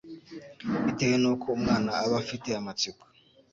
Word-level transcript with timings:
bitewe 0.85 1.15
n'uko 1.21 1.45
umwana 1.57 1.89
aba 2.03 2.15
afite 2.23 2.47
amatsiko 2.59 3.03